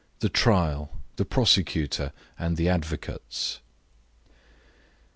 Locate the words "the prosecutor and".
1.17-2.57